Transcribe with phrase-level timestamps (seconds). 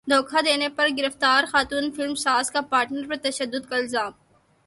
[0.07, 4.11] دھوکا دینے پر گرفتار خاتون فلم ساز کا پارٹنر پر تشدد کا الزام